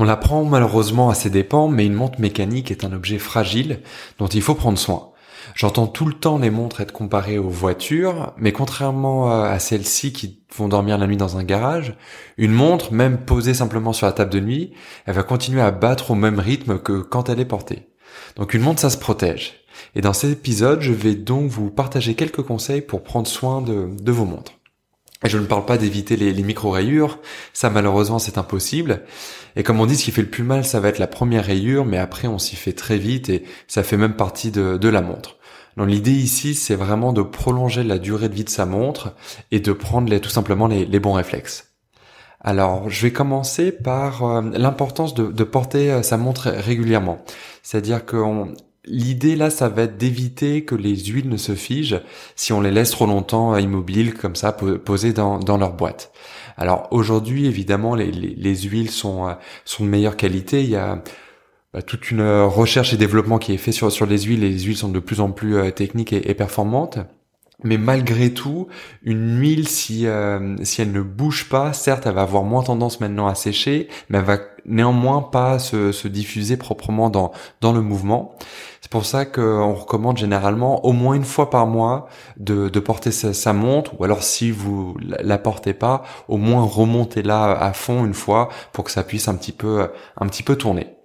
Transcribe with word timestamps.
On 0.00 0.04
l'apprend 0.04 0.44
malheureusement 0.44 1.10
à 1.10 1.14
ses 1.16 1.28
dépens, 1.28 1.66
mais 1.66 1.84
une 1.84 1.92
montre 1.92 2.20
mécanique 2.20 2.70
est 2.70 2.84
un 2.84 2.92
objet 2.92 3.18
fragile 3.18 3.80
dont 4.20 4.28
il 4.28 4.42
faut 4.42 4.54
prendre 4.54 4.78
soin. 4.78 5.10
J'entends 5.56 5.88
tout 5.88 6.04
le 6.04 6.14
temps 6.14 6.38
les 6.38 6.50
montres 6.50 6.80
être 6.80 6.92
comparées 6.92 7.36
aux 7.36 7.48
voitures, 7.48 8.32
mais 8.36 8.52
contrairement 8.52 9.28
à 9.28 9.58
celles-ci 9.58 10.12
qui 10.12 10.38
vont 10.56 10.68
dormir 10.68 10.98
la 10.98 11.08
nuit 11.08 11.16
dans 11.16 11.36
un 11.36 11.42
garage, 11.42 11.96
une 12.36 12.52
montre, 12.52 12.92
même 12.92 13.18
posée 13.24 13.54
simplement 13.54 13.92
sur 13.92 14.06
la 14.06 14.12
table 14.12 14.30
de 14.30 14.38
nuit, 14.38 14.72
elle 15.04 15.16
va 15.16 15.24
continuer 15.24 15.62
à 15.62 15.72
battre 15.72 16.12
au 16.12 16.14
même 16.14 16.38
rythme 16.38 16.78
que 16.78 17.00
quand 17.00 17.28
elle 17.28 17.40
est 17.40 17.44
portée. 17.44 17.88
Donc 18.36 18.54
une 18.54 18.62
montre, 18.62 18.80
ça 18.80 18.90
se 18.90 18.98
protège. 18.98 19.64
Et 19.96 20.00
dans 20.00 20.12
cet 20.12 20.30
épisode, 20.30 20.80
je 20.80 20.92
vais 20.92 21.16
donc 21.16 21.50
vous 21.50 21.70
partager 21.70 22.14
quelques 22.14 22.42
conseils 22.42 22.82
pour 22.82 23.02
prendre 23.02 23.26
soin 23.26 23.62
de, 23.62 23.88
de 24.00 24.12
vos 24.12 24.26
montres. 24.26 24.52
Et 25.24 25.28
je 25.28 25.38
ne 25.38 25.46
parle 25.46 25.64
pas 25.64 25.78
d'éviter 25.78 26.16
les, 26.16 26.42
micro-rayures, 26.42 27.18
ça 27.52 27.70
malheureusement 27.70 28.20
c'est 28.20 28.38
impossible. 28.38 29.02
Et 29.56 29.64
comme 29.64 29.80
on 29.80 29.86
dit, 29.86 29.96
ce 29.96 30.04
qui 30.04 30.12
fait 30.12 30.22
le 30.22 30.30
plus 30.30 30.44
mal, 30.44 30.64
ça 30.64 30.78
va 30.78 30.88
être 30.88 31.00
la 31.00 31.08
première 31.08 31.44
rayure, 31.44 31.84
mais 31.84 31.98
après 31.98 32.28
on 32.28 32.38
s'y 32.38 32.54
fait 32.54 32.72
très 32.72 32.98
vite 32.98 33.28
et 33.28 33.42
ça 33.66 33.82
fait 33.82 33.96
même 33.96 34.14
partie 34.14 34.52
de, 34.52 34.88
la 34.88 35.02
montre. 35.02 35.36
Donc 35.76 35.88
l'idée 35.88 36.12
ici, 36.12 36.54
c'est 36.54 36.76
vraiment 36.76 37.12
de 37.12 37.22
prolonger 37.22 37.82
la 37.82 37.98
durée 37.98 38.28
de 38.28 38.34
vie 38.34 38.44
de 38.44 38.48
sa 38.48 38.64
montre 38.64 39.14
et 39.50 39.58
de 39.58 39.72
prendre 39.72 40.16
tout 40.18 40.30
simplement 40.30 40.68
les, 40.68 41.00
bons 41.00 41.12
réflexes. 41.12 41.64
Alors, 42.40 42.88
je 42.88 43.02
vais 43.02 43.12
commencer 43.12 43.72
par 43.72 44.22
euh, 44.22 44.42
l'importance 44.52 45.12
de, 45.12 45.26
de, 45.26 45.42
porter 45.42 45.90
euh, 45.90 46.02
sa 46.02 46.16
montre 46.16 46.48
régulièrement. 46.48 47.18
C'est-à-dire 47.64 48.06
qu'on 48.06 48.54
L'idée 48.90 49.36
là, 49.36 49.50
ça 49.50 49.68
va 49.68 49.82
être 49.82 49.98
d'éviter 49.98 50.64
que 50.64 50.74
les 50.74 50.96
huiles 50.96 51.28
ne 51.28 51.36
se 51.36 51.54
figent 51.54 52.00
si 52.36 52.52
on 52.52 52.60
les 52.60 52.70
laisse 52.70 52.90
trop 52.90 53.06
longtemps 53.06 53.56
immobiles 53.56 54.14
comme 54.14 54.34
ça, 54.34 54.52
posées 54.52 55.12
dans, 55.12 55.56
leur 55.58 55.72
boîte. 55.72 56.12
Alors 56.56 56.88
aujourd'hui, 56.90 57.46
évidemment, 57.46 57.94
les, 57.94 58.10
les, 58.10 58.56
huiles 58.56 58.90
sont, 58.90 59.28
euh, 59.28 59.34
sont 59.64 59.84
de 59.84 59.88
meilleure 59.88 60.16
qualité. 60.16 60.62
Il 60.62 60.70
y 60.70 60.76
a 60.76 61.02
bah, 61.72 61.82
toute 61.82 62.10
une 62.10 62.22
recherche 62.22 62.94
et 62.94 62.96
développement 62.96 63.38
qui 63.38 63.52
est 63.52 63.58
fait 63.58 63.72
sur, 63.72 64.06
les 64.06 64.22
huiles. 64.22 64.42
Et 64.42 64.50
les 64.50 64.60
huiles 64.60 64.76
sont 64.76 64.88
de 64.88 64.98
plus 65.00 65.20
en 65.20 65.30
plus 65.30 65.56
euh, 65.56 65.70
techniques 65.70 66.12
et, 66.12 66.34
performantes. 66.34 66.98
Mais 67.64 67.76
malgré 67.76 68.32
tout, 68.32 68.68
une 69.02 69.38
huile, 69.38 69.68
si, 69.68 70.06
euh, 70.06 70.56
elle 70.78 70.92
ne 70.92 71.02
bouge 71.02 71.48
pas, 71.48 71.72
certes, 71.72 72.06
elle 72.06 72.14
va 72.14 72.22
avoir 72.22 72.44
moins 72.44 72.62
tendance 72.62 73.00
maintenant 73.00 73.26
à 73.26 73.34
sécher, 73.34 73.88
mais 74.08 74.18
elle 74.18 74.24
va 74.24 74.38
néanmoins 74.64 75.22
pas 75.22 75.58
se, 75.58 75.90
se 75.90 76.08
diffuser 76.08 76.56
proprement 76.56 77.10
dans 77.10 77.72
le 77.72 77.80
mouvement. 77.80 78.36
C'est 78.88 78.92
pour 78.92 79.04
ça 79.04 79.26
qu'on 79.26 79.74
recommande 79.74 80.16
généralement 80.16 80.82
au 80.86 80.92
moins 80.92 81.12
une 81.12 81.26
fois 81.26 81.50
par 81.50 81.66
mois 81.66 82.08
de, 82.38 82.70
porter 82.80 83.10
sa, 83.10 83.52
montre, 83.52 84.00
ou 84.00 84.04
alors 84.04 84.22
si 84.22 84.50
vous 84.50 84.96
la 84.98 85.36
portez 85.36 85.74
pas, 85.74 86.04
au 86.26 86.38
moins 86.38 86.64
remontez-la 86.64 87.52
à 87.52 87.74
fond 87.74 88.06
une 88.06 88.14
fois 88.14 88.48
pour 88.72 88.84
que 88.84 88.90
ça 88.90 89.04
puisse 89.04 89.28
un 89.28 89.34
petit 89.34 89.52
peu, 89.52 89.90
un 90.16 90.26
petit 90.26 90.42
peu 90.42 90.56
tourner. 90.56 90.97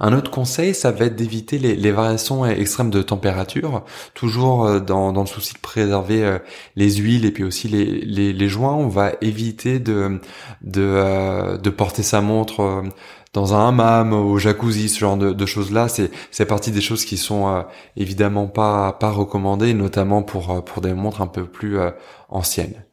Un 0.00 0.12
autre 0.12 0.30
conseil, 0.30 0.74
ça 0.74 0.90
va 0.90 1.06
être 1.06 1.16
d'éviter 1.16 1.58
les, 1.58 1.92
variations 1.92 2.46
extrêmes 2.46 2.90
de 2.90 3.02
température, 3.02 3.84
toujours 4.14 4.64
euh, 4.64 4.80
dans, 4.80 5.12
le 5.12 5.26
souci 5.26 5.54
de 5.54 5.58
préserver 5.58 6.24
euh, 6.24 6.38
les 6.76 6.90
huiles 6.96 7.24
et 7.24 7.30
puis 7.30 7.44
aussi 7.44 7.68
les, 7.68 8.48
joints. 8.48 8.74
On 8.74 8.88
va 8.88 9.12
éviter 9.20 9.78
de, 9.78 10.20
euh, 10.76 11.58
porter 11.76 12.02
sa 12.02 12.20
montre 12.20 12.82
dans 13.32 13.54
un 13.54 13.68
hammam, 13.68 14.12
au 14.12 14.38
jacuzzi, 14.38 14.88
ce 14.88 14.98
genre 14.98 15.16
de, 15.16 15.46
choses-là, 15.46 15.88
c'est 15.88 16.10
c'est 16.30 16.44
partie 16.44 16.70
des 16.70 16.82
choses 16.82 17.04
qui 17.04 17.16
sont 17.16 17.64
évidemment 17.96 18.46
pas 18.46 18.96
recommandées, 19.00 19.72
notamment 19.72 20.22
pour 20.22 20.80
des 20.82 20.92
montres 20.92 21.22
un 21.22 21.26
peu 21.26 21.44
plus 21.44 21.78
anciennes. 22.28 22.84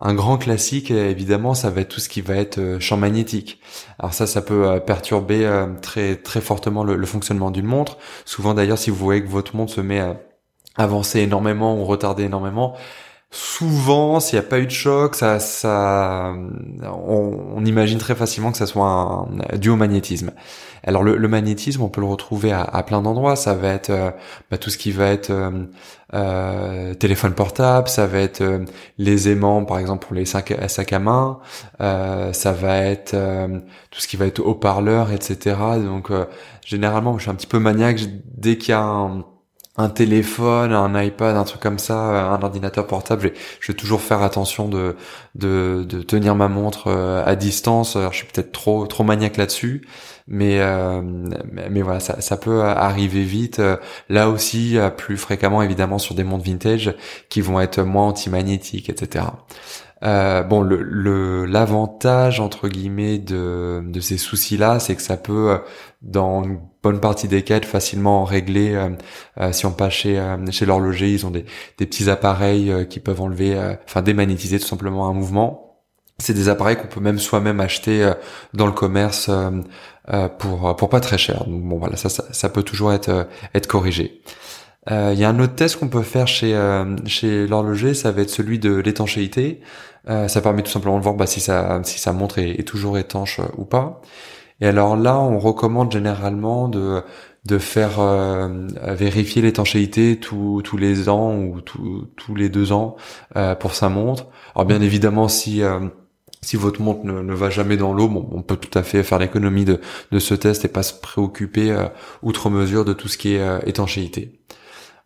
Un 0.00 0.14
grand 0.14 0.38
classique, 0.38 0.92
évidemment, 0.92 1.54
ça 1.54 1.70
va 1.70 1.80
être 1.80 1.88
tout 1.88 2.00
ce 2.00 2.08
qui 2.08 2.20
va 2.20 2.36
être 2.36 2.58
euh, 2.58 2.78
champ 2.78 2.96
magnétique. 2.96 3.60
Alors 3.98 4.14
ça, 4.14 4.28
ça 4.28 4.42
peut 4.42 4.68
euh, 4.68 4.78
perturber 4.78 5.44
euh, 5.44 5.66
très 5.82 6.14
très 6.14 6.40
fortement 6.40 6.84
le, 6.84 7.04
fonctionnement 7.06 7.50
d'une 7.50 7.66
montre. 7.66 7.98
Souvent 8.24 8.54
d'ailleurs, 8.54 8.78
si 8.78 8.90
vous 8.90 8.96
voyez 8.96 9.22
que 9.24 9.28
votre 9.28 9.56
montre 9.56 9.72
se 9.72 9.80
met 9.80 9.98
à 9.98 10.20
avancer 10.76 11.20
énormément 11.20 11.76
ou 11.76 11.84
retarder 11.84 12.22
énormément, 12.24 12.76
souvent, 13.30 14.20
s'il 14.20 14.38
n'y 14.38 14.44
a 14.44 14.48
pas 14.48 14.58
eu 14.58 14.66
de 14.66 14.70
choc, 14.70 15.14
ça, 15.14 15.38
ça, 15.38 16.34
on, 16.82 17.64
imagine 17.64 17.98
très 17.98 18.14
facilement 18.14 18.52
que 18.52 18.58
ça 18.58 18.66
soit 18.66 18.86
un, 18.86 19.28
dû 19.56 19.68
au 19.68 19.76
magnétisme. 19.76 20.30
Alors 20.84 21.02
le, 21.02 21.28
magnétisme, 21.28 21.82
on 21.82 21.88
peut 21.88 22.00
le 22.00 22.06
retrouver 22.06 22.52
à, 22.52 22.82
plein 22.84 23.02
d'endroits. 23.02 23.36
Ça 23.36 23.54
va 23.54 23.68
être 23.68 23.90
euh, 23.90 24.10
bah, 24.50 24.56
tout 24.58 24.70
ce 24.70 24.78
qui 24.78 24.92
va 24.92 25.08
être 25.08 25.30
euh, 25.30 25.66
euh, 26.14 26.94
téléphone 26.94 27.34
portable, 27.34 27.88
ça 27.88 28.06
va 28.06 28.20
être 28.20 28.42
les 28.96 29.28
aimants, 29.28 29.64
par 29.64 29.78
exemple 29.78 30.06
pour 30.06 30.16
les 30.16 30.24
sacs, 30.24 30.54
sacs 30.68 30.92
à 30.92 30.98
main, 30.98 31.40
ça 31.78 32.52
va 32.52 32.78
être 32.78 33.14
tout 33.90 34.00
ce 34.00 34.08
qui 34.08 34.16
va 34.16 34.26
être 34.26 34.40
haut-parleur, 34.40 35.12
etc. 35.12 35.56
Donc 35.84 36.10
généralement, 36.64 37.18
je 37.18 37.22
suis 37.22 37.30
un 37.30 37.34
petit 37.34 37.46
peu 37.46 37.58
maniaque 37.58 38.00
dès 38.24 38.56
qu'il 38.56 38.70
y 38.70 38.74
a 38.74 38.80
un 38.80 39.24
un 39.78 39.88
téléphone, 39.88 40.72
un 40.72 41.00
iPad, 41.02 41.36
un 41.36 41.44
truc 41.44 41.62
comme 41.62 41.78
ça, 41.78 41.96
un 42.32 42.42
ordinateur 42.42 42.86
portable, 42.86 43.32
je 43.60 43.72
vais, 43.72 43.76
toujours 43.76 44.00
faire 44.00 44.22
attention 44.22 44.68
de, 44.68 44.96
de, 45.36 45.84
de 45.88 46.02
tenir 46.02 46.34
ma 46.34 46.48
montre 46.48 46.88
euh, 46.88 47.22
à 47.24 47.36
distance. 47.36 47.96
Alors, 47.96 48.12
je 48.12 48.18
suis 48.18 48.26
peut-être 48.26 48.52
trop 48.52 48.86
trop 48.86 49.04
maniaque 49.04 49.36
là-dessus, 49.36 49.86
mais, 50.26 50.60
euh, 50.60 51.00
mais, 51.70 51.82
voilà, 51.82 52.00
ça, 52.00 52.20
ça 52.20 52.36
peut 52.36 52.62
arriver 52.62 53.22
vite. 53.22 53.62
Là 54.08 54.28
aussi, 54.28 54.76
plus 54.96 55.16
fréquemment 55.16 55.62
évidemment 55.62 55.98
sur 55.98 56.14
des 56.14 56.24
montres 56.24 56.44
vintage 56.44 56.94
qui 57.28 57.40
vont 57.40 57.60
être 57.60 57.80
moins 57.80 58.08
anti-magnétiques, 58.08 58.90
etc. 58.90 59.26
Euh, 60.04 60.42
bon, 60.44 60.60
le 60.60 61.44
l'avantage 61.44 62.40
entre 62.40 62.68
guillemets 62.68 63.18
de 63.18 63.82
de 63.84 64.00
ces 64.00 64.16
soucis-là, 64.16 64.78
c'est 64.78 64.94
que 64.94 65.02
ça 65.02 65.16
peut, 65.16 65.58
dans 66.02 66.44
une 66.44 66.60
bonne 66.82 67.00
partie 67.00 67.26
des 67.28 67.42
cas, 67.42 67.56
être 67.56 67.66
facilement 67.66 68.24
réglé. 68.24 68.74
Euh, 68.74 68.90
euh, 69.40 69.52
si 69.52 69.66
on 69.66 69.72
passe 69.72 69.94
chez 69.94 70.22
chez 70.50 70.66
l'horloger, 70.66 71.10
ils 71.12 71.26
ont 71.26 71.30
des 71.30 71.44
des 71.78 71.86
petits 71.86 72.08
appareils 72.10 72.86
qui 72.88 73.00
peuvent 73.00 73.20
enlever, 73.20 73.58
enfin 73.84 74.02
démagnétiser 74.02 74.58
tout 74.60 74.66
simplement 74.66 75.08
un 75.08 75.12
mouvement. 75.14 75.64
C'est 76.20 76.34
des 76.34 76.48
appareils 76.48 76.76
qu'on 76.76 76.88
peut 76.88 77.00
même 77.00 77.18
soi-même 77.18 77.60
acheter 77.60 78.12
dans 78.54 78.66
le 78.66 78.72
commerce 78.72 79.30
pour 80.38 80.76
pour 80.76 80.88
pas 80.88 81.00
très 81.00 81.18
cher. 81.18 81.44
Donc 81.44 81.62
bon 81.62 81.78
voilà, 81.78 81.96
ça 81.96 82.08
ça, 82.08 82.24
ça 82.32 82.48
peut 82.48 82.62
toujours 82.62 82.92
être 82.92 83.28
être 83.54 83.66
corrigé. 83.66 84.22
Il 84.90 85.18
y 85.18 85.24
a 85.24 85.28
un 85.28 85.38
autre 85.38 85.54
test 85.54 85.76
qu'on 85.76 85.88
peut 85.88 86.02
faire 86.02 86.26
chez 86.26 86.58
chez 87.04 87.46
l'horloger, 87.46 87.92
ça 87.92 88.10
va 88.10 88.22
être 88.22 88.30
celui 88.30 88.58
de 88.58 88.74
l'étanchéité. 88.74 89.60
Euh, 90.08 90.28
ça 90.28 90.40
permet 90.40 90.62
tout 90.62 90.70
simplement 90.70 90.98
de 90.98 91.02
voir 91.02 91.14
bah, 91.14 91.26
si 91.26 91.40
ça 91.40 91.80
si 91.84 91.98
sa 91.98 92.12
montre 92.12 92.38
est, 92.38 92.66
toujours 92.66 92.98
étanche 92.98 93.40
euh, 93.40 93.44
ou 93.56 93.64
pas. 93.64 94.00
Et 94.60 94.66
alors 94.66 94.96
là, 94.96 95.18
on 95.18 95.38
recommande 95.38 95.92
généralement 95.92 96.68
de 96.68 97.02
de 97.44 97.58
faire 97.58 98.00
euh, 98.00 98.66
vérifier 98.88 99.42
l'étanchéité 99.42 100.18
tous 100.18 100.62
tous 100.62 100.76
les 100.76 101.08
ans 101.08 101.34
ou 101.36 101.60
tous 101.60 102.34
les 102.34 102.48
deux 102.48 102.72
ans 102.72 102.96
pour 103.60 103.74
sa 103.74 103.88
montre. 103.88 104.26
Alors 104.54 104.66
bien 104.66 104.80
évidemment, 104.80 105.28
si 105.28 105.62
si 106.42 106.56
votre 106.56 106.80
montre 106.82 107.04
ne, 107.04 107.34
va 107.34 107.50
jamais 107.50 107.76
dans 107.76 107.92
l'eau, 107.92 108.08
bon, 108.08 108.28
on 108.32 108.42
peut 108.42 108.56
tout 108.56 108.76
à 108.78 108.82
fait 108.82 109.02
faire 109.02 109.18
l'économie 109.18 109.64
de, 109.64 109.80
de 110.12 110.18
ce 110.18 110.34
test 110.34 110.64
et 110.64 110.68
pas 110.68 110.82
se 110.82 110.94
préoccuper 110.94 111.74
outre 112.22 112.50
mesure 112.50 112.84
de 112.84 112.92
tout 112.92 113.08
ce 113.08 113.18
qui 113.18 113.34
est 113.34 113.68
étanchéité. 113.68 114.37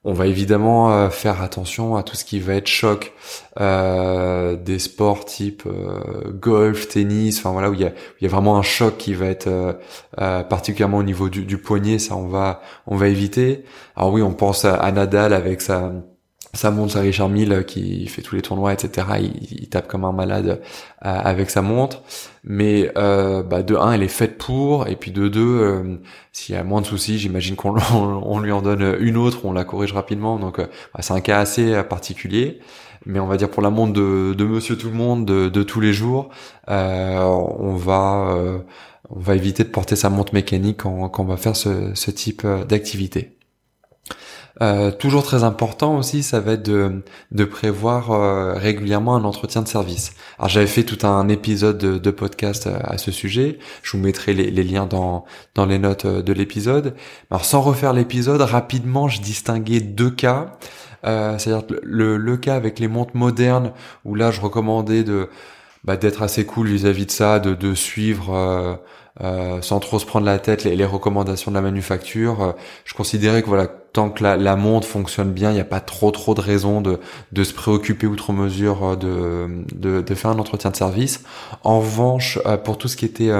On 0.05 0.15
va 0.15 0.27
évidemment 0.27 0.93
euh, 0.93 1.11
faire 1.11 1.43
attention 1.43 1.95
à 1.95 2.03
tout 2.03 2.17
ce 2.17 2.25
qui 2.25 2.41
va 2.41 2.55
être 2.55 2.67
choc 2.67 3.13
euh, 3.61 4.57
des 4.57 4.81
sports 4.81 5.25
type 5.25 5.63
euh, 5.67 6.33
golf, 6.33 6.89
tennis, 6.89 7.39
enfin 7.39 7.53
voilà 7.53 7.71
où 7.71 7.75
il 7.75 7.81
y 7.83 7.85
a, 7.85 7.93
y 8.21 8.27
a 8.27 8.29
vraiment 8.29 8.57
un 8.59 8.63
choc 8.63 8.97
qui 8.97 9.15
va 9.15 9.27
être 9.27 9.47
euh, 9.47 10.43
particulièrement 10.43 10.99
au 10.99 11.03
niveau 11.05 11.29
du, 11.29 11.45
du, 11.45 11.57
poignet, 11.57 12.01
ça 12.01 12.17
on 12.17 12.27
va 12.27 12.63
on 12.89 12.97
va 12.97 13.07
éviter. 13.09 13.65
Alors 13.95 14.13
oui, 14.13 14.23
on 14.23 14.33
pense 14.33 14.65
à 14.65 14.91
Nadal 14.91 15.33
avec 15.33 15.61
sa 15.61 15.93
ça 16.55 16.71
montre, 16.71 16.93
sa 16.93 17.01
Richard 17.01 17.31
Mille 17.31 17.65
qui 17.67 18.07
fait 18.09 18.21
tous 18.21 18.35
les 18.35 18.43
tournois, 18.43 18.73
etc. 18.75 19.07
Il, 19.51 19.69
tape 19.71 19.89
comme 19.89 20.05
un 20.05 20.13
malade 20.13 20.61
euh, 21.05 21.21
avec 21.25 21.49
sa 21.51 21.63
montre. 21.63 22.03
Mais 22.45 22.91
euh, 22.99 23.43
bah, 23.43 23.63
de 23.63 23.75
un, 23.75 23.93
elle 23.93 24.03
est 24.03 24.09
faite 24.09 24.37
pour, 24.37 24.87
et 24.87 24.97
puis 24.97 25.13
de 25.13 25.29
deux, 25.29 25.41
euh, 25.41 25.97
s'il 26.33 26.55
y 26.55 26.59
a 26.59 26.65
moins 26.65 26.83
de 26.83 26.87
soucis, 26.87 27.19
j'imagine 27.19 27.57
qu'on 27.57 27.75
on 27.95 28.39
lui 28.41 28.53
en 28.53 28.61
donne 28.61 28.97
une 29.01 29.17
autre, 29.17 29.45
on 29.45 29.53
la 29.53 29.65
corrige 29.65 29.95
rapidement. 29.95 30.39
Donc 30.39 30.59
bah, 30.59 30.69
c'est 31.01 31.15
un 31.15 31.21
cas 31.21 31.41
assez 31.41 31.83
particulier. 31.85 32.61
Mais 33.07 33.19
on 33.19 33.27
va 33.27 33.37
dire 33.37 33.51
pour 33.51 33.63
la 33.63 33.71
montre 33.71 33.95
de, 33.95 34.35
de 34.35 34.45
Monsieur 34.45 34.77
Tout 34.77 34.89
le 34.89 34.95
Monde, 34.95 35.25
de, 35.27 35.63
tous 35.63 35.81
les 35.81 35.93
jours, 35.93 36.29
on 36.69 37.75
va 37.77 38.37
éviter 39.35 39.65
de 39.65 39.71
porter 39.71 39.97
sa 39.97 40.11
montre 40.11 40.35
mécanique 40.35 40.83
quand, 40.83 41.19
on 41.19 41.25
va 41.25 41.37
faire 41.37 41.57
ce 41.57 42.11
type 42.11 42.47
d'activité. 42.69 43.37
Euh, 44.61 44.91
toujours 44.91 45.23
très 45.23 45.45
important 45.45 45.97
aussi, 45.97 46.23
ça 46.23 46.41
va 46.41 46.53
être 46.53 46.63
de, 46.63 47.03
de 47.31 47.45
prévoir 47.45 48.11
euh, 48.11 48.55
régulièrement 48.55 49.17
un 49.17 49.25
entretien 49.25 49.63
de 49.63 49.69
service. 49.69 50.13
Alors 50.39 50.51
j'avais 50.51 50.67
fait 50.67 50.83
tout 50.83 51.07
un 51.07 51.29
épisode 51.29 51.79
de, 51.79 52.11
podcast 52.11 52.67
euh, 52.67 52.79
à 52.83 52.99
ce 52.99 53.11
sujet. 53.11 53.59
Je 53.83 53.97
vous 53.97 54.03
mettrai 54.03 54.35
les, 54.35 54.51
liens 54.63 54.87
dans, 54.87 55.25
dans 55.55 55.65
les 55.65 55.79
notes 55.79 56.07
de 56.07 56.33
l'épisode. 56.33 56.95
Alors 57.31 57.45
sans 57.45 57.63
refaire 57.63 57.93
l'épisode, 57.93 58.41
rapidement, 58.43 59.09
je 59.09 59.21
distinguais 59.23 59.81
deux 59.81 60.11
cas. 60.11 60.59
C'est-à-dire 61.05 61.65
le, 61.83 62.17
le 62.17 62.37
cas 62.37 62.55
avec 62.55 62.79
les 62.79 62.87
montres 62.87 63.17
modernes, 63.17 63.73
où 64.05 64.15
là 64.15 64.31
je 64.31 64.41
recommandais 64.41 65.03
de 65.03 65.29
bah, 65.83 65.97
d'être 65.97 66.23
assez 66.23 66.47
cool 66.47 66.69
vis-à-vis 66.69 67.07
de 67.07 67.11
ça, 67.11 67.41
de, 67.41 67.55
de 67.55 67.75
suivre 67.75 68.79
euh, 69.21 69.61
sans 69.61 69.79
trop 69.79 69.99
se 69.99 70.07
prendre 70.07 70.25
la 70.25 70.39
tête 70.39 70.65
les, 70.65 70.75
les 70.75 70.85
recommandations 70.85 71.51
de 71.51 71.57
la 71.57 71.61
manufacture. 71.61 72.43
Euh, 72.43 72.53
je 72.85 72.95
considérais 72.95 73.43
que 73.43 73.49
voilà, 73.49 73.67
tant 73.67 74.09
que 74.09 74.23
la, 74.23 74.37
la 74.37 74.57
montre 74.57 74.89
fonctionne 74.89 75.33
bien, 75.33 75.51
il 75.51 75.55
n'y 75.55 75.61
a 75.61 75.65
pas 75.65 75.81
trop 75.81 76.11
trop 76.11 76.35
de 76.35 76.41
raisons 76.41 76.81
de, 76.81 76.99
de 77.33 77.45
se 77.45 77.53
préoccuper 77.53 78.07
outre 78.07 78.33
mesure 78.33 78.85
euh, 78.85 78.97
de, 78.97 79.65
de, 79.75 80.01
de, 80.01 80.15
faire 80.15 80.31
un 80.31 80.39
entretien 80.39 80.71
de 80.71 80.77
service. 80.77 81.25
En 81.63 81.81
revanche, 81.81 82.39
pour 82.65 82.79
tout 82.79 82.89
ce 82.89 82.97
qui 82.97 83.05
était 83.05 83.31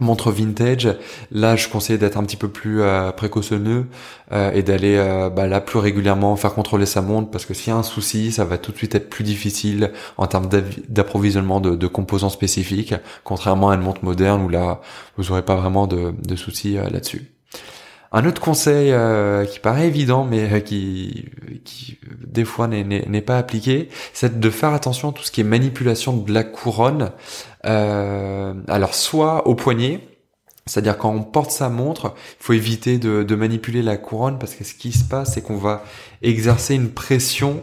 montre 0.00 0.32
vintage, 0.32 0.88
là 1.30 1.54
je 1.54 1.68
conseille 1.68 1.98
d'être 1.98 2.16
un 2.16 2.24
petit 2.24 2.36
peu 2.36 2.48
plus 2.48 2.82
euh, 2.82 3.12
précautionneux 3.12 3.86
euh, 4.32 4.50
et 4.52 4.62
d'aller 4.62 4.96
euh, 4.96 5.30
bah, 5.30 5.46
là 5.46 5.60
plus 5.60 5.78
régulièrement 5.78 6.34
faire 6.36 6.54
contrôler 6.54 6.86
sa 6.86 7.00
montre 7.00 7.30
parce 7.30 7.46
que 7.46 7.54
s'il 7.54 7.68
y 7.68 7.70
a 7.70 7.76
un 7.76 7.84
souci, 7.84 8.32
ça 8.32 8.44
va 8.44 8.58
tout 8.58 8.72
de 8.72 8.76
suite 8.76 8.94
être 8.94 9.08
plus 9.08 9.24
difficile 9.24 9.92
en 10.16 10.26
termes 10.26 10.48
d'approvisionnement 10.88 11.60
de, 11.60 11.86
composants 11.86 12.30
spécifiques, 12.30 12.94
contrairement 13.22 13.70
à 13.70 13.76
une 13.76 13.82
montre 13.82 14.04
moderne 14.04 14.42
où 14.42 14.48
là 14.48 14.80
vous 15.16 15.30
aurez 15.30 15.42
pas 15.42 15.54
vraiment 15.54 15.86
de, 15.86 16.12
de 16.26 16.36
soucis 16.36 16.74
là-dessus. 16.74 17.33
Un 18.16 18.26
autre 18.26 18.40
conseil 18.40 18.92
euh, 18.92 19.44
qui 19.44 19.58
paraît 19.58 19.88
évident 19.88 20.24
mais 20.24 20.52
euh, 20.52 20.60
qui, 20.60 21.24
qui 21.64 21.98
des 22.24 22.44
fois 22.44 22.68
n'est 22.68 23.22
pas 23.22 23.38
appliqué, 23.38 23.88
c'est 24.12 24.38
de 24.38 24.50
faire 24.50 24.72
attention 24.72 25.10
à 25.10 25.12
tout 25.12 25.24
ce 25.24 25.32
qui 25.32 25.40
est 25.40 25.44
manipulation 25.44 26.16
de 26.16 26.32
la 26.32 26.44
couronne. 26.44 27.10
Euh, 27.66 28.54
alors 28.68 28.94
soit 28.94 29.48
au 29.48 29.56
poignet, 29.56 30.00
c'est-à-dire 30.64 30.96
quand 30.96 31.10
on 31.10 31.24
porte 31.24 31.50
sa 31.50 31.68
montre, 31.68 32.14
il 32.40 32.44
faut 32.44 32.52
éviter 32.52 32.98
de, 32.98 33.24
de, 33.24 33.34
manipuler 33.34 33.82
la 33.82 33.96
couronne 33.96 34.38
parce 34.38 34.54
que 34.54 34.62
ce 34.62 34.74
qui 34.74 34.92
se 34.92 35.04
passe, 35.04 35.34
c'est 35.34 35.42
qu'on 35.42 35.56
va 35.56 35.82
exercer 36.24 36.74
une 36.74 36.90
pression, 36.90 37.62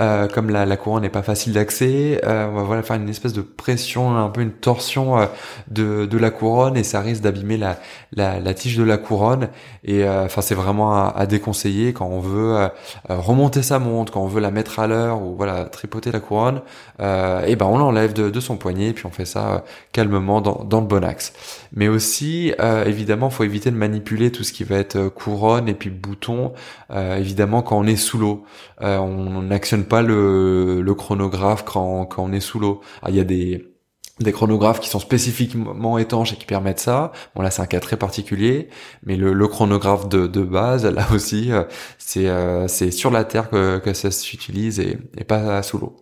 euh, 0.00 0.28
comme 0.28 0.50
la, 0.50 0.76
couronne 0.76 1.02
n'est 1.02 1.08
pas 1.08 1.22
facile 1.22 1.52
d'accès, 1.52 2.20
euh, 2.24 2.48
on 2.50 2.54
va 2.54 2.62
voilà, 2.62 2.82
faire 2.82 2.96
une 2.96 3.08
espèce 3.08 3.32
de 3.32 3.42
pression, 3.42 4.16
un 4.16 4.28
peu 4.28 4.40
une 4.40 4.52
torsion 4.52 5.18
euh, 5.18 5.26
de, 5.68 6.06
de 6.06 6.18
la 6.18 6.30
couronne 6.30 6.76
et 6.76 6.84
ça 6.84 7.00
risque 7.00 7.22
d'abîmer 7.22 7.56
la, 7.56 7.78
la, 8.12 8.54
tige 8.54 8.76
de 8.76 8.84
la 8.84 8.98
couronne. 8.98 9.48
Et 9.84 10.08
enfin, 10.08 10.40
c'est 10.40 10.54
vraiment 10.54 11.14
à, 11.14 11.26
déconseiller 11.26 11.92
quand 11.92 12.06
on 12.06 12.20
veut 12.20 12.68
remonter 13.08 13.62
sa 13.62 13.78
montre, 13.78 14.12
quand 14.12 14.22
on 14.22 14.26
veut 14.26 14.40
la 14.40 14.50
mettre 14.50 14.78
à 14.80 14.86
l'heure 14.86 15.22
ou 15.22 15.36
voilà 15.36 15.64
tripoter 15.64 16.10
la 16.10 16.20
couronne. 16.20 16.60
et 16.98 17.56
ben 17.56 17.66
on 17.66 17.78
l'enlève 17.78 18.12
de, 18.12 18.40
son 18.40 18.56
poignet, 18.56 18.92
puis 18.92 19.06
on 19.06 19.10
fait 19.10 19.24
ça 19.24 19.64
calmement 19.92 20.40
dans, 20.40 20.64
dans 20.64 20.80
le 20.80 20.86
bon 20.86 21.04
axe. 21.04 21.32
Mais 21.72 21.88
aussi, 21.88 22.52
évidemment, 22.86 23.30
faut 23.30 23.44
éviter 23.44 23.70
de 23.70 23.76
manipuler 23.76 24.30
tout 24.32 24.44
ce 24.44 24.52
qui 24.52 24.64
va 24.64 24.76
être 24.76 25.08
couronne 25.08 25.68
et 25.68 25.74
puis 25.74 25.90
bouton. 25.90 26.52
évidemment, 26.92 27.62
quand 27.62 27.78
on 27.78 27.86
sous 27.96 28.18
l'eau. 28.18 28.44
Euh, 28.82 28.98
on 28.98 29.42
n'actionne 29.42 29.84
pas 29.84 30.02
le, 30.02 30.94
chronographe 30.96 31.64
quand, 31.64 32.08
on 32.18 32.32
est 32.32 32.40
sous 32.40 32.58
l'eau. 32.58 32.80
Il 33.08 33.14
y 33.14 33.20
a 33.20 33.24
des 33.24 33.72
des 34.18 34.32
chronographes 34.32 34.80
qui 34.80 34.88
sont 34.88 34.98
spécifiquement 34.98 35.98
étanches 35.98 36.32
et 36.32 36.36
qui 36.36 36.46
permettent 36.46 36.80
ça. 36.80 37.12
Bon 37.34 37.42
là 37.42 37.50
c'est 37.50 37.60
un 37.60 37.66
cas 37.66 37.80
très 37.80 37.98
particulier, 37.98 38.68
mais 39.04 39.14
le, 39.16 39.46
chronographe 39.46 40.08
de, 40.08 40.26
base 40.42 40.86
là 40.86 41.06
aussi 41.12 41.52
euh, 41.52 41.64
c'est 41.98 42.26
euh, 42.26 42.66
sur 42.66 43.10
la 43.10 43.24
terre 43.24 43.50
que, 43.50 43.78
que 43.78 43.92
ça 43.92 44.10
s'utilise 44.10 44.80
et, 44.80 44.98
et 45.18 45.24
pas 45.24 45.62
sous 45.62 45.76
l'eau 45.78 45.96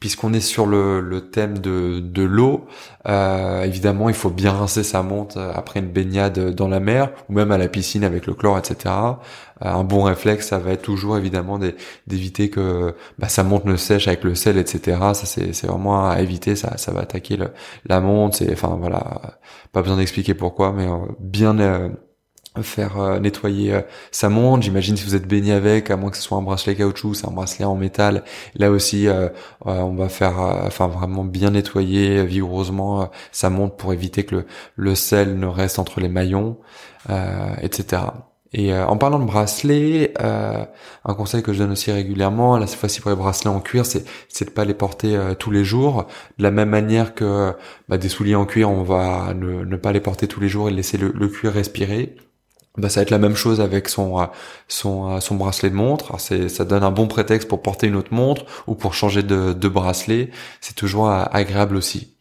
puisqu'on 0.00 0.32
est 0.32 0.40
sur 0.40 0.66
le, 0.66 1.00
le, 1.00 1.30
thème 1.30 1.58
de, 1.58 1.98
de 1.98 2.22
l'eau, 2.22 2.66
euh, 3.08 3.62
évidemment, 3.64 4.08
il 4.08 4.14
faut 4.14 4.30
bien 4.30 4.52
rincer 4.52 4.84
sa 4.84 5.02
montre 5.02 5.38
après 5.38 5.80
une 5.80 5.88
baignade 5.90 6.54
dans 6.54 6.68
la 6.68 6.78
mer 6.78 7.10
ou 7.28 7.32
même 7.32 7.50
à 7.50 7.58
la 7.58 7.68
piscine 7.68 8.04
avec 8.04 8.26
le 8.26 8.34
chlore, 8.34 8.58
etc. 8.58 8.94
Euh, 9.64 9.68
un 9.68 9.84
bon 9.84 10.02
réflexe, 10.04 10.48
ça 10.48 10.58
va 10.58 10.72
être 10.72 10.82
toujours 10.82 11.16
évidemment 11.16 11.58
d'éviter 12.06 12.48
que 12.48 12.94
bah, 13.18 13.28
sa 13.28 13.42
montre 13.42 13.66
ne 13.66 13.76
sèche 13.76 14.06
avec 14.08 14.22
le 14.24 14.34
sel, 14.34 14.56
etc. 14.56 14.98
Ça, 15.14 15.26
c'est 15.26 15.66
vraiment 15.66 16.08
à 16.08 16.20
éviter. 16.20 16.54
Ça, 16.54 16.76
ça 16.76 16.92
va 16.92 17.00
attaquer 17.00 17.36
le, 17.36 17.48
la 17.86 18.00
montre. 18.00 18.38
Enfin 18.52 18.76
voilà, 18.80 19.38
pas 19.72 19.82
besoin 19.82 19.96
d'expliquer 19.96 20.34
pourquoi, 20.34 20.72
mais 20.72 20.86
euh, 20.86 20.96
bien 21.18 21.58
faire 22.62 23.00
euh, 23.00 23.18
nettoyer 23.18 23.74
euh, 23.74 23.80
sa 24.10 24.28
montre. 24.28 24.62
J'imagine 24.62 24.96
si 24.96 25.04
vous 25.04 25.14
êtes 25.14 25.26
baigné 25.26 25.52
avec, 25.52 25.90
à 25.90 25.96
moins 25.96 26.10
que 26.10 26.16
ce 26.16 26.22
soit 26.22 26.38
un 26.38 26.42
bracelet 26.42 26.74
caoutchouc, 26.74 27.14
c'est 27.14 27.26
un 27.26 27.32
bracelet 27.32 27.64
en 27.64 27.76
métal. 27.76 28.24
Là 28.54 28.70
aussi, 28.70 29.08
euh, 29.08 29.28
on 29.64 29.94
va 29.94 30.08
faire, 30.08 30.38
enfin 30.38 30.88
vraiment 30.88 31.24
bien 31.24 31.50
nettoyer 31.50 32.24
vigoureusement 32.24 33.10
sa 33.32 33.50
montre 33.50 33.76
pour 33.76 33.92
éviter 33.92 34.24
que 34.24 34.44
le, 34.76 34.94
sel 34.94 35.38
ne 35.38 35.46
reste 35.46 35.78
entre 35.78 36.00
les 36.00 36.08
maillons, 36.08 36.58
etc. 37.62 38.02
Et 38.52 38.74
en 38.74 38.96
parlant 38.96 39.18
de 39.18 39.24
bracelets, 39.26 40.14
un 40.18 41.14
conseil 41.14 41.42
que 41.42 41.52
je 41.52 41.58
donne 41.58 41.72
aussi 41.72 41.92
régulièrement, 41.92 42.56
là 42.56 42.66
cette 42.66 42.78
fois-ci 42.78 43.00
pour 43.00 43.10
les 43.10 43.16
bracelets 43.16 43.50
en 43.50 43.60
cuir, 43.60 43.84
c'est 43.84 44.04
c'est 44.28 44.46
de 44.46 44.50
pas 44.50 44.64
les 44.64 44.74
porter 44.74 45.18
tous 45.38 45.50
les 45.50 45.64
jours. 45.64 46.06
De 46.38 46.42
la 46.42 46.50
même 46.50 46.70
manière 46.70 47.14
que 47.14 47.52
bah, 47.88 47.98
des 47.98 48.08
souliers 48.08 48.34
en 48.36 48.46
cuir, 48.46 48.70
on 48.70 48.82
va 48.82 49.34
ne, 49.34 49.64
ne, 49.64 49.76
pas 49.76 49.92
les 49.92 50.00
porter 50.00 50.28
tous 50.28 50.40
les 50.40 50.48
jours 50.48 50.68
et 50.68 50.72
laisser 50.72 50.96
le 50.98 51.28
cuir 51.28 51.52
respirer 51.52 52.16
bah, 52.78 52.88
ça 52.88 53.00
va 53.00 53.02
être 53.02 53.10
la 53.10 53.18
même 53.18 53.36
chose 53.36 53.60
avec 53.60 53.88
son 53.88 54.20
euh, 54.20 54.26
son 54.68 55.10
euh, 55.10 55.20
son 55.20 55.34
bracelet 55.34 55.70
de 55.70 55.74
montre. 55.74 56.18
C'est 56.18 56.48
ça 56.48 56.64
donne 56.64 56.84
un 56.84 56.90
bon 56.90 57.08
prétexte 57.08 57.48
pour 57.48 57.62
porter 57.62 57.88
une 57.88 57.96
autre 57.96 58.14
montre 58.14 58.44
ou 58.66 58.74
pour 58.74 58.94
changer 58.94 59.22
de, 59.22 59.52
de 59.52 59.68
bracelet. 59.68 60.30
C'est 60.60 60.74
toujours 60.74 61.10
euh, 61.10 61.24
agréable 61.30 61.76
aussi. 61.76 62.14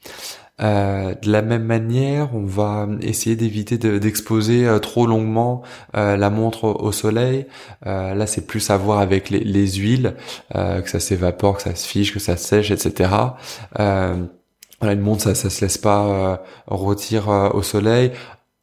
Euh, 0.60 1.14
de 1.14 1.32
la 1.32 1.44
même 1.44 1.66
manière, 1.66 2.34
on 2.34 2.44
va 2.44 2.88
essayer 3.02 3.36
d'éviter 3.36 3.78
d'exposer 3.78 4.68
trop 4.82 5.06
longuement 5.06 5.62
la 5.94 6.30
montre 6.32 6.64
au, 6.64 6.92
soleil. 6.92 7.46
là, 7.86 8.26
c'est 8.26 8.48
plus 8.48 8.72
à 8.72 8.78
voir 8.78 9.00
avec 9.00 9.30
les, 9.30 9.42
les 9.42 9.68
huiles, 9.74 10.16
que 10.56 10.90
ça 10.90 11.00
s'évapore, 11.00 11.58
que 11.58 11.62
ça 11.62 11.76
se 11.76 11.88
fiche, 11.88 12.12
que 12.12 12.20
ça 12.20 12.38
sèche, 12.38 12.72
etc. 12.72 13.12
Voilà, 13.76 14.94
une 14.94 15.02
montre, 15.02 15.22
ça, 15.22 15.36
ça 15.36 15.52
se 15.52 15.62
laisse 15.62 15.78
pas 15.78 16.42
rôtir 16.66 17.28
au 17.54 17.62
soleil 17.62 18.12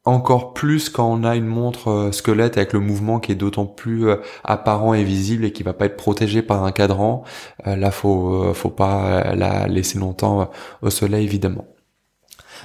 encore 0.05 0.53
plus 0.53 0.89
quand 0.89 1.11
on 1.11 1.23
a 1.23 1.35
une 1.35 1.47
montre 1.47 1.89
euh, 1.89 2.11
squelette 2.11 2.57
avec 2.57 2.73
le 2.73 2.79
mouvement 2.79 3.19
qui 3.19 3.31
est 3.31 3.35
d'autant 3.35 3.65
plus 3.65 4.07
euh, 4.07 4.17
apparent 4.43 4.93
et 4.93 5.03
visible 5.03 5.45
et 5.45 5.51
qui 5.51 5.63
va 5.63 5.73
pas 5.73 5.85
être 5.87 5.97
protégé 5.97 6.43
par 6.43 6.63
un 6.63 6.71
cadran. 6.71 7.23
Euh, 7.65 7.75
là, 7.75 7.91
faut 7.91 8.53
faut 8.53 8.69
pas 8.69 9.35
la 9.35 9.67
laisser 9.67 9.97
longtemps 9.97 10.49
au 10.81 10.89
soleil 10.89 11.25
évidemment. 11.25 11.65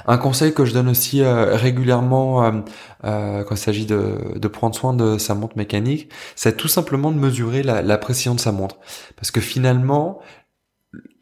Un 0.06 0.18
conseil 0.18 0.54
que 0.54 0.64
je 0.64 0.72
donne 0.72 0.88
aussi 0.88 1.22
régulièrement 1.22 2.62
quand 3.02 3.50
il 3.50 3.56
s'agit 3.56 3.86
de, 3.86 4.48
prendre 4.48 4.74
soin 4.74 4.94
de 4.94 5.18
sa 5.18 5.34
montre 5.34 5.58
mécanique, 5.58 6.10
c'est 6.36 6.56
tout 6.56 6.68
simplement 6.68 7.10
de 7.10 7.18
mesurer 7.18 7.62
la 7.62 7.98
précision 7.98 8.34
de 8.34 8.40
sa 8.40 8.50
montre. 8.50 8.76
Parce 9.16 9.30
que 9.30 9.40
finalement, 9.40 10.20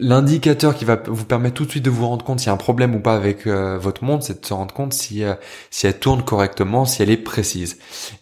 l'indicateur 0.01 0.75
qui 0.75 0.85
va 0.87 0.97
vous 0.97 1.25
permettre 1.25 1.57
tout 1.57 1.65
de 1.67 1.71
suite 1.71 1.85
de 1.85 1.91
vous 1.91 2.07
rendre 2.07 2.25
compte 2.25 2.41
s'il 2.41 2.47
y 2.47 2.51
a 2.51 2.55
un 2.55 2.57
problème 2.57 2.95
ou 2.95 3.01
pas 3.01 3.15
avec 3.15 3.47
euh, 3.47 3.79
votre 3.79 4.03
montre, 4.03 4.25
c'est 4.25 4.41
de 4.41 4.47
se 4.47 4.55
rendre 4.55 4.73
compte 4.73 4.95
si 4.95 5.25
euh, 5.25 5.35
si 5.71 5.87
elle 5.87 5.99
tourne 5.99 6.23
correctement, 6.23 6.87
si 6.87 7.03
elle 7.03 7.11
est 7.11 7.19
précise. 7.19 7.79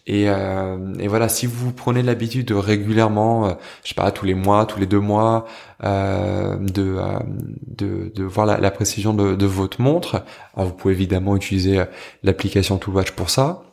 Et, 0.07 0.25
euh, 0.27 0.77
voilà, 1.05 1.29
si 1.29 1.45
vous 1.45 1.71
prenez 1.71 2.03
l'habitude 2.03 2.47
de 2.47 2.53
régulièrement, 2.53 3.57
je 3.83 3.89
sais 3.89 3.95
pas, 3.95 4.11
tous 4.11 4.25
les 4.25 4.33
mois, 4.33 4.65
tous 4.65 4.79
les 4.79 4.87
deux 4.87 4.99
mois, 4.99 5.45
de, 5.81 6.59
de, 7.77 8.23
voir 8.23 8.45
la, 8.45 8.71
précision 8.71 9.13
de, 9.13 9.35
de, 9.35 9.45
votre 9.45 9.81
montre, 9.81 10.23
vous 10.55 10.73
pouvez 10.73 10.93
évidemment 10.93 11.35
utiliser 11.35 11.83
l'application 12.23 12.77
Toolwatch 12.77 13.11
pour 13.11 13.29
ça. 13.29 13.63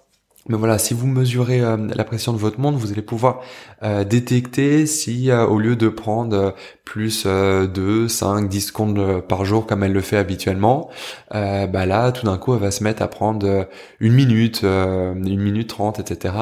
Mais 0.46 0.58
voilà, 0.58 0.76
si 0.78 0.92
vous 0.92 1.06
mesurez 1.06 1.62
euh, 1.62 1.76
la 1.94 2.04
pression 2.04 2.34
de 2.34 2.38
votre 2.38 2.60
montre, 2.60 2.76
vous 2.76 2.92
allez 2.92 3.02
pouvoir 3.02 3.40
euh, 3.82 4.04
détecter 4.04 4.84
si 4.84 5.30
euh, 5.30 5.46
au 5.46 5.58
lieu 5.58 5.74
de 5.74 5.88
prendre 5.88 6.54
plus 6.84 7.26
2, 7.26 8.08
5, 8.08 8.48
10 8.48 8.60
secondes 8.60 9.22
par 9.26 9.46
jour 9.46 9.66
comme 9.66 9.82
elle 9.82 9.94
le 9.94 10.02
fait 10.02 10.18
habituellement, 10.18 10.90
bah 11.30 11.86
là 11.86 12.12
tout 12.12 12.26
d'un 12.26 12.36
coup 12.36 12.52
elle 12.52 12.60
va 12.60 12.70
se 12.70 12.84
mettre 12.84 13.02
à 13.02 13.08
prendre 13.08 13.66
une 14.00 14.12
minute, 14.12 14.62
une 14.62 15.40
minute 15.40 15.70
trente, 15.70 15.98
etc. 15.98 16.34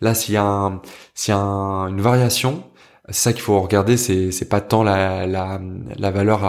Là 0.00 0.14
s'il 0.14 0.34
y 0.34 0.38
a, 0.38 0.42
un, 0.42 0.80
s'il 1.14 1.34
y 1.34 1.36
a 1.36 1.40
une 1.40 2.00
variation, 2.00 2.64
ça 3.10 3.32
qu'il 3.32 3.42
faut 3.42 3.60
regarder, 3.60 3.96
c'est 3.96 4.30
c'est 4.30 4.48
pas 4.48 4.60
tant 4.60 4.82
la 4.82 5.26
la, 5.26 5.60
la 5.98 6.10
valeur 6.10 6.40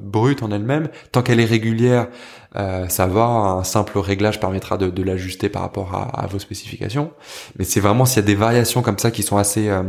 brute 0.00 0.42
en 0.42 0.50
elle-même, 0.50 0.88
tant 1.12 1.22
qu'elle 1.22 1.40
est 1.40 1.44
régulière, 1.44 2.08
euh, 2.56 2.88
ça 2.88 3.06
va, 3.06 3.22
un 3.22 3.64
simple 3.64 3.98
réglage 3.98 4.40
permettra 4.40 4.76
de, 4.76 4.90
de 4.90 5.02
l'ajuster 5.02 5.48
par 5.48 5.62
rapport 5.62 5.94
à, 5.94 6.24
à, 6.24 6.26
vos 6.26 6.38
spécifications. 6.38 7.12
Mais 7.58 7.64
c'est 7.64 7.80
vraiment 7.80 8.04
s'il 8.04 8.16
y 8.16 8.24
a 8.24 8.26
des 8.26 8.34
variations 8.34 8.82
comme 8.82 8.98
ça 8.98 9.10
qui 9.10 9.22
sont 9.22 9.36
assez 9.36 9.68
euh, 9.68 9.84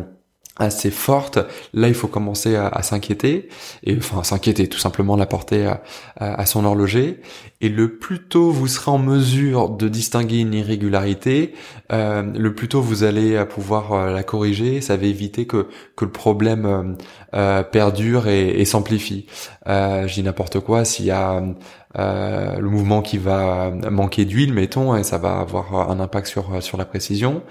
assez 0.58 0.92
forte, 0.92 1.40
là 1.74 1.88
il 1.88 1.94
faut 1.94 2.08
commencer 2.08 2.56
à, 2.56 2.82
s'inquiéter, 2.84 3.50
et 3.84 3.98
enfin 3.98 4.22
s'inquiéter, 4.24 4.68
tout 4.68 4.78
simplement 4.78 5.16
la 5.16 5.26
porter 5.26 5.66
à, 5.66 5.82
à, 6.18 6.46
son 6.46 6.66
horloger. 6.66 7.22
Et 7.62 7.70
le 7.70 7.96
plus 7.98 8.20
tôt 8.20 8.50
vous 8.52 8.68
serez 8.68 8.92
en 8.92 8.98
mesure 8.98 9.70
de 9.70 9.88
distinguer 9.88 10.40
une 10.40 10.54
irrégularité, 10.54 11.54
euh, 11.92 12.24
le 12.24 12.56
plus 12.56 12.68
tôt 12.68 12.82
vous 12.82 13.04
allez 13.04 13.44
pouvoir 13.46 13.94
euh, 13.94 14.12
la 14.12 14.24
corriger, 14.24 14.82
ça 14.82 14.98
va 14.98 15.06
éviter 15.06 15.46
que, 15.46 15.68
que 15.96 16.06
le 16.06 16.12
problème 16.12 16.66
euh, 16.66 16.84
euh 17.34 17.64
perdure 17.64 18.28
et, 18.28 18.50
et 18.60 18.66
s'amplifie. 18.66 19.28
Euh, 19.68 20.08
je 20.08 20.16
dis 20.16 20.24
n'importe 20.24 20.60
quoi, 20.60 20.86
s'il 20.86 21.06
y 21.06 21.12
a 21.12 21.42
euh, 22.00 22.58
le 22.58 22.70
mouvement 22.70 23.02
qui 23.02 23.18
va 23.18 23.70
manquer 23.92 24.26
d'huile, 24.26 24.54
mettons, 24.54 24.96
et 24.96 25.04
ça 25.04 25.18
va 25.18 25.40
avoir 25.40 25.90
un 25.90 26.00
impact 26.00 26.28
sur 26.28 26.64
sur 26.64 26.78
la 26.78 26.86
précision. 26.86 27.44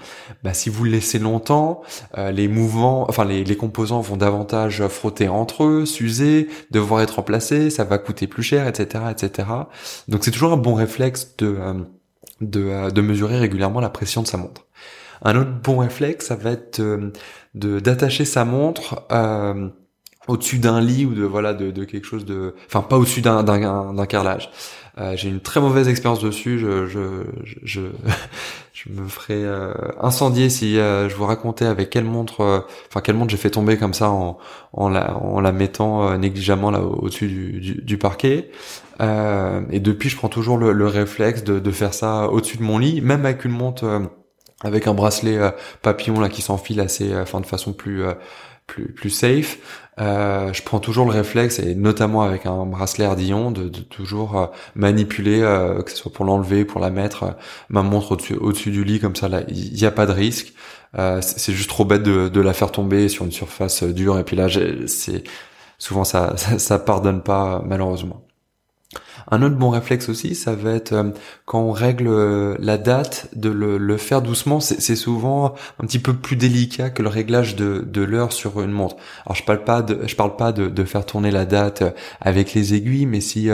Bah, 0.43 0.53
si 0.53 0.69
vous 0.69 0.83
le 0.83 0.91
laissez 0.91 1.19
longtemps, 1.19 1.81
euh, 2.17 2.31
les 2.31 2.47
mouvements, 2.47 3.05
enfin 3.07 3.23
les, 3.23 3.43
les, 3.43 3.55
composants 3.55 4.01
vont 4.01 4.17
davantage 4.17 4.85
frotter 4.87 5.29
entre 5.29 5.63
eux, 5.63 5.85
s'user, 5.85 6.49
devoir 6.71 7.01
être 7.01 7.17
remplacés, 7.17 7.69
ça 7.69 7.83
va 7.83 7.97
coûter 7.97 8.27
plus 8.27 8.43
cher, 8.43 8.67
etc., 8.67 9.05
etc. 9.11 9.47
Donc 10.07 10.23
c'est 10.23 10.31
toujours 10.31 10.53
un 10.53 10.57
bon 10.57 10.73
réflexe 10.73 11.35
de 11.37 11.55
euh, 11.59 11.73
de, 12.41 12.89
de 12.89 13.01
mesurer 13.01 13.37
régulièrement 13.37 13.79
la 13.81 13.89
pression 13.89 14.23
de 14.23 14.27
sa 14.27 14.37
montre. 14.37 14.65
Un 15.21 15.35
autre 15.35 15.51
bon 15.51 15.77
réflexe, 15.77 16.27
ça 16.27 16.35
va 16.35 16.51
être 16.51 16.81
de 17.53 17.79
d'attacher 17.79 18.25
sa 18.25 18.45
montre 18.45 19.05
au-dessus 20.27 20.59
d'un 20.59 20.81
lit 20.81 21.05
ou 21.05 21.13
de 21.13 21.23
voilà 21.23 21.53
de, 21.53 21.71
de 21.71 21.83
quelque 21.83 22.05
chose 22.05 22.25
de 22.25 22.55
enfin 22.67 22.81
pas 22.81 22.97
au-dessus 22.97 23.21
d'un 23.21 23.43
d'un 23.43 24.05
carrelage 24.05 24.51
euh, 24.97 25.15
j'ai 25.15 25.29
une 25.29 25.39
très 25.39 25.59
mauvaise 25.59 25.87
expérience 25.87 26.21
dessus 26.21 26.59
je 26.59 26.85
je 26.85 27.23
je, 27.63 27.81
je 28.85 28.91
me 28.91 29.07
ferais 29.07 29.43
euh, 29.43 29.73
incendier 29.99 30.49
si 30.49 30.79
euh, 30.79 31.07
je 31.07 31.15
vous 31.15 31.25
racontais 31.25 31.65
avec 31.65 31.89
quelle 31.89 32.05
montre 32.05 32.41
euh, 32.41 32.59
enfin 32.87 33.01
quelle 33.01 33.15
montre 33.15 33.29
j'ai 33.29 33.37
fait 33.37 33.51
tomber 33.51 33.77
comme 33.77 33.93
ça 33.93 34.09
en 34.09 34.89
la 34.89 35.51
mettant 35.51 36.17
négligemment 36.17 36.71
là 36.71 36.81
au-dessus 36.81 37.27
du, 37.83 37.97
parquet. 37.97 38.49
Et 38.99 39.79
depuis 39.79 40.09
je 40.09 40.15
prends 40.15 40.29
toujours 40.29 40.57
le, 40.57 40.71
le 40.71 40.87
réflexe 40.87 41.43
de, 41.43 41.59
de 41.59 41.71
faire 41.71 41.93
ça 41.93 42.29
au-dessus 42.29 42.57
de 42.57 42.63
mon 42.63 42.77
lit 42.77 43.01
même 43.01 43.25
avec 43.25 43.45
une 43.45 43.51
montre 43.51 44.01
avec 44.63 44.87
un 44.87 44.93
bracelet 44.93 45.39
papillon 45.81 46.19
là 46.19 46.29
qui 46.29 46.41
s'enfile 46.41 46.79
assez 46.79 47.15
enfin 47.15 47.41
de 47.41 47.45
façon 47.45 47.73
plus 47.73 48.03
plus, 48.71 49.09
safe, 49.09 49.57
euh, 49.99 50.53
je 50.53 50.63
prends 50.63 50.79
toujours 50.79 51.05
le 51.05 51.11
réflexe, 51.11 51.59
et 51.59 51.75
notamment 51.75 52.21
avec 52.21 52.45
un 52.45 52.65
bracelet 52.65 53.05
ardillon, 53.05 53.51
de, 53.51 53.69
de 53.69 53.81
toujours 53.81 54.39
euh, 54.39 54.47
manipuler, 54.75 55.41
euh, 55.41 55.81
que 55.81 55.91
ce 55.91 55.97
soit 55.97 56.11
pour 56.11 56.25
l'enlever, 56.25 56.65
pour 56.65 56.79
la 56.81 56.89
mettre, 56.89 57.23
euh, 57.23 57.31
ma 57.69 57.83
montre 57.83 58.13
au-dessus 58.13 58.35
au 58.35 58.51
du 58.53 58.83
lit, 58.83 58.99
comme 58.99 59.15
ça, 59.15 59.29
il 59.49 59.73
n'y 59.73 59.85
a 59.85 59.91
pas 59.91 60.05
de 60.05 60.13
risque. 60.13 60.53
c'est 61.21 61.53
juste 61.53 61.69
trop 61.69 61.85
bête 61.85 62.03
de, 62.03 62.29
de, 62.29 62.41
la 62.41 62.53
faire 62.53 62.71
tomber 62.71 63.09
sur 63.09 63.25
une 63.25 63.31
surface 63.31 63.83
dure, 63.83 64.19
et 64.19 64.23
puis 64.23 64.35
là, 64.35 64.47
c'est 64.87 65.23
souvent 65.77 66.03
ça, 66.03 66.33
ça, 66.37 66.59
ça 66.59 66.79
pardonne 66.79 67.21
pas, 67.23 67.63
malheureusement. 67.65 68.25
Un 69.29 69.41
autre 69.41 69.55
bon 69.55 69.69
réflexe 69.69 70.09
aussi, 70.09 70.35
ça 70.35 70.55
va 70.55 70.71
être 70.73 70.93
euh, 70.93 71.11
quand 71.45 71.61
on 71.61 71.71
règle 71.71 72.07
euh, 72.07 72.55
la 72.59 72.77
date, 72.77 73.29
de 73.35 73.49
le, 73.49 73.97
faire 73.97 74.21
doucement. 74.21 74.59
C'est 74.59 74.95
souvent 74.95 75.55
un 75.79 75.85
petit 75.85 75.99
peu 75.99 76.13
plus 76.13 76.35
délicat 76.35 76.89
que 76.89 77.01
le 77.01 77.09
réglage 77.09 77.55
de, 77.55 78.01
l'heure 78.01 78.33
sur 78.33 78.61
une 78.61 78.71
montre. 78.71 78.95
Alors 79.25 79.35
je 79.35 79.43
parle 79.43 79.63
pas 79.63 79.81
de, 79.81 79.95
parle 80.15 80.35
pas 80.35 80.51
de, 80.51 80.83
faire 80.83 81.05
tourner 81.05 81.31
la 81.31 81.45
date 81.45 81.81
euh, 81.83 81.91
avec 82.19 82.53
les 82.53 82.73
aiguilles, 82.73 83.05
mais 83.05 83.21
si 83.21 83.49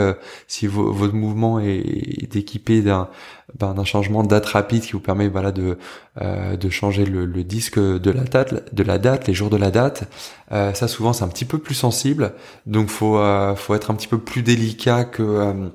votre 0.66 1.14
mouvement 1.14 1.60
est 1.60 2.34
équipé 2.34 2.80
d'un 2.82 3.08
ben, 3.54 3.72
d'un 3.72 3.84
changement 3.84 4.22
de 4.22 4.28
date 4.28 4.44
rapide 4.46 4.82
qui 4.82 4.92
vous 4.92 5.00
permet 5.00 5.28
voilà 5.28 5.52
de 5.52 5.78
euh, 6.20 6.56
de 6.56 6.68
changer 6.68 7.06
le, 7.06 7.24
le, 7.24 7.44
disque 7.44 7.78
de 7.78 8.10
la 8.10 8.24
date 8.24 8.74
de 8.74 8.82
la 8.82 8.98
date 8.98 9.26
les 9.26 9.32
jours 9.32 9.48
de 9.48 9.56
la 9.56 9.70
date. 9.70 10.04
Euh, 10.52 10.74
ça 10.74 10.86
souvent 10.86 11.14
c'est 11.14 11.24
un 11.24 11.28
petit 11.28 11.46
peu 11.46 11.58
plus 11.58 11.74
sensible. 11.74 12.34
Donc 12.66 12.88
faut 12.88 13.16
euh, 13.18 13.54
faut 13.56 13.74
être 13.74 13.90
un 13.90 13.94
petit 13.94 14.06
peu 14.06 14.18
plus 14.18 14.42
délicat 14.42 15.04
que 15.04 15.22
euh, 15.22 15.68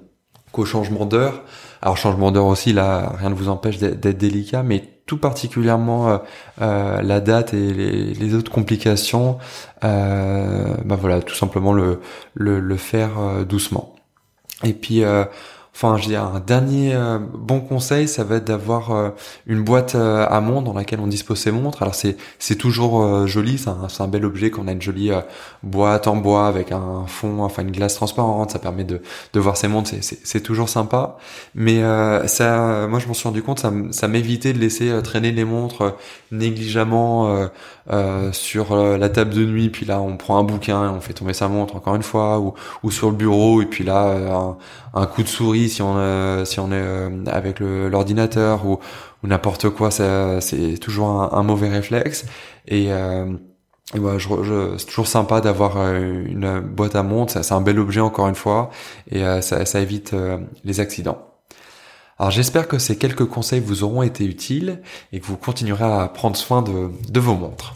qu'au 0.51 0.65
changement 0.65 1.05
d'heure. 1.05 1.41
Alors 1.81 1.97
changement 1.97 2.31
d'heure 2.31 2.45
aussi 2.45 2.73
là 2.73 3.11
rien 3.17 3.31
ne 3.31 3.35
vous 3.35 3.49
empêche 3.49 3.79
d'être 3.79 4.17
délicat 4.17 4.61
mais 4.61 4.83
tout 5.07 5.17
particulièrement 5.17 6.21
euh, 6.61 7.01
la 7.01 7.19
date 7.21 7.55
et 7.55 7.73
les, 7.73 8.35
autres 8.35 8.51
complications 8.51 9.37
ben 9.81 10.95
voilà 10.95 11.21
tout 11.21 11.35
simplement 11.35 11.73
le 11.73 11.99
le, 12.35 12.59
le 12.59 12.77
faire 12.77 13.45
doucement. 13.45 13.95
Et 14.63 14.73
puis 14.73 15.03
Enfin, 15.75 15.97
dire 15.97 16.23
un 16.23 16.39
dernier 16.39 16.93
euh, 16.93 17.17
bon 17.17 17.59
conseil, 17.59 18.07
ça 18.07 18.23
va 18.23 18.35
être 18.35 18.45
d'avoir 18.45 18.91
euh, 18.91 19.09
une 19.47 19.63
boîte 19.63 19.95
euh, 19.95 20.23
à 20.29 20.39
montre 20.39 20.65
dans 20.65 20.73
laquelle 20.73 20.99
on 20.99 21.07
dispose 21.07 21.39
ses 21.39 21.51
montres. 21.51 21.81
Alors 21.81 21.95
c'est 21.95 22.15
c'est 22.37 22.57
toujours 22.57 23.25
joli, 23.27 23.57
c'est 23.57 23.69
un, 24.01 24.07
bel 24.07 24.23
objet 24.23 24.51
qu'on 24.51 24.67
a 24.67 24.71
une 24.71 24.81
jolie 24.81 25.09
boîte 25.63 26.07
en 26.07 26.15
bois 26.15 26.47
avec 26.47 26.71
un 26.71 27.05
fond, 27.07 27.41
enfin 27.41 27.63
une 27.63 27.71
glace 27.71 27.95
transparente. 27.95 28.51
Ça 28.51 28.59
permet 28.59 28.83
de 28.83 29.01
de 29.33 29.39
voir 29.39 29.57
ses 29.57 29.67
montres, 29.67 29.91
c'est 30.01 30.41
toujours 30.41 30.69
sympa. 30.69 31.17
Mais 31.55 31.81
ça, 32.27 32.87
moi 32.87 32.99
je 32.99 33.07
m'en 33.07 33.13
suis 33.13 33.27
rendu 33.27 33.41
compte, 33.41 33.65
ça 33.91 34.07
m'évitait 34.07 34.53
de 34.53 34.59
laisser 34.59 34.91
traîner 35.03 35.31
les 35.31 35.45
montres 35.45 35.95
négligemment 36.31 37.49
sur 38.31 38.75
la 38.75 39.09
table 39.09 39.33
de 39.33 39.45
nuit. 39.45 39.69
Puis 39.69 39.85
là, 39.85 40.01
on 40.01 40.17
prend 40.17 40.37
un 40.37 40.43
bouquin, 40.43 40.91
on 40.91 41.01
fait 41.01 41.13
tomber 41.13 41.33
sa 41.33 41.47
montre 41.47 41.75
encore 41.75 41.95
une 41.95 42.03
fois, 42.03 42.39
ou 42.39 42.53
ou 42.83 42.91
sur 42.91 43.09
le 43.09 43.15
bureau. 43.15 43.61
Et 43.61 43.65
puis 43.65 43.83
là, 43.83 44.55
un 44.93 45.05
coup 45.07 45.23
de 45.23 45.27
souris 45.27 45.62
si 45.69 45.81
on 45.81 45.95
euh, 45.97 46.45
si 46.45 46.59
on 46.59 46.71
est 46.71 46.75
euh, 46.75 47.23
avec 47.27 47.59
l'ordinateur 47.59 48.65
ou, 48.65 48.79
ou 49.23 49.27
n'importe 49.27 49.69
quoi, 49.69 49.91
c'est 49.91 50.77
toujours 50.79 51.33
un, 51.33 51.43
mauvais 51.43 51.69
réflexe. 51.69 52.25
Et, 52.67 52.91
euh, 52.91 53.25
je, 53.95 54.75
c'est 54.77 54.85
toujours 54.85 55.07
sympa 55.07 55.41
d'avoir 55.41 55.77
une 55.95 56.59
boîte 56.61 56.95
à 56.95 57.03
montre. 57.03 57.43
C'est 57.43 57.53
un 57.53 57.61
bel 57.61 57.79
objet 57.79 57.99
encore 57.99 58.27
une 58.27 58.35
fois, 58.35 58.71
et 59.11 59.21
ça, 59.41 59.65
ça 59.65 59.79
évite 59.81 60.15
les 60.63 60.79
accidents. 60.79 61.27
Alors 62.17 62.31
j'espère 62.31 62.67
que 62.67 62.79
ces 62.79 62.97
quelques 62.97 63.25
conseils 63.25 63.59
vous 63.59 63.83
auront 63.83 64.03
été 64.03 64.25
utiles 64.25 64.81
et 65.11 65.19
que 65.19 65.25
vous 65.25 65.37
continuerez 65.37 65.83
à 65.83 66.07
prendre 66.07 66.37
soin 66.37 66.61
de, 66.61 66.89
de 67.09 67.19
vos 67.19 67.35
montres. 67.35 67.75